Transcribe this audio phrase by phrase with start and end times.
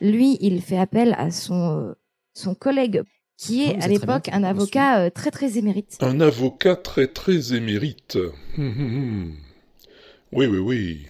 [0.00, 1.92] lui, il fait appel à son, euh,
[2.34, 3.02] son collègue
[3.36, 5.96] qui est Ah à l'époque un avocat euh, très très émérite.
[6.00, 8.18] Un avocat très très émérite.
[8.58, 9.36] Hum, hum, hum.
[10.32, 11.06] Oui, oui, oui.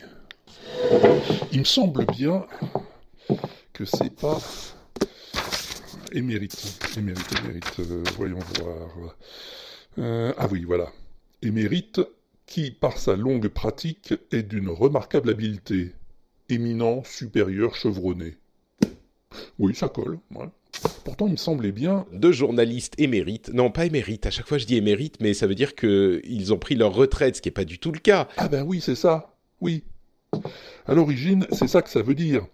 [1.52, 2.46] Il me semble bien
[3.72, 4.38] que c'est pas
[6.12, 6.78] émérite.
[6.96, 7.80] Émérite, émérite.
[7.80, 9.16] euh, voyons voir.
[9.98, 10.92] Euh, ah oui, voilà.
[11.42, 12.00] Émérite
[12.46, 15.92] qui, par sa longue pratique, est d'une remarquable habileté.
[16.48, 18.36] Éminent, supérieur, chevronné.
[19.60, 20.18] Oui, ça colle.
[20.34, 20.46] ouais.
[21.04, 24.64] Pourtant, il me semblait bien Deux journalistes émérites, non pas émérites, à chaque fois je
[24.66, 27.64] dis émérites, mais ça veut dire qu'ils ont pris leur retraite, ce qui n'est pas
[27.64, 28.28] du tout le cas.
[28.36, 29.34] Ah ben oui, c'est ça.
[29.60, 29.84] Oui.
[30.86, 32.46] À l'origine, c'est ça que ça veut dire.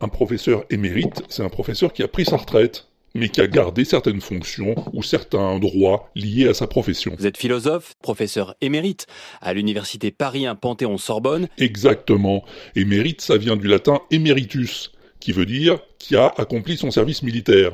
[0.00, 3.84] Un professeur émérite, c'est un professeur qui a pris sa retraite, mais qui a gardé
[3.84, 7.14] certaines fonctions ou certains droits liés à sa profession.
[7.18, 9.06] Vous êtes philosophe, professeur émérite
[9.40, 11.48] à l'université Paris 1 Panthéon-Sorbonne.
[11.58, 12.44] Exactement.
[12.76, 17.72] Émérite, ça vient du latin emeritus, qui veut dire qui a accompli son service militaire.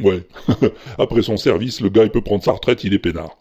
[0.00, 0.22] Ouais.
[0.98, 3.36] Après son service, le gars il peut prendre sa retraite, il est peinard.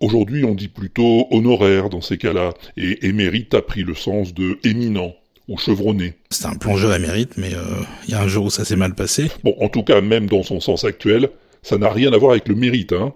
[0.00, 4.58] Aujourd'hui, on dit plutôt honoraire dans ces cas-là, et émérite a pris le sens de
[4.62, 5.14] éminent
[5.48, 6.14] ou chevronné.
[6.30, 7.62] C'est un plongeur émérite, mais euh,
[8.06, 9.30] il y a un jour où ça s'est mal passé.
[9.42, 11.30] Bon, en tout cas, même dans son sens actuel,
[11.62, 13.14] ça n'a rien à voir avec le mérite, hein.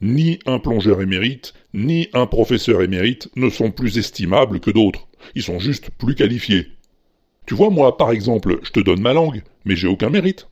[0.00, 5.08] Ni un plongeur émérite, ni un professeur émérite ne sont plus estimables que d'autres.
[5.34, 6.68] Ils sont juste plus qualifiés.
[7.46, 10.46] Tu vois, moi, par exemple, je te donne ma langue, mais j'ai aucun mérite.